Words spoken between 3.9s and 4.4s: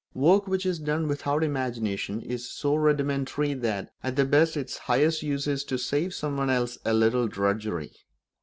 at the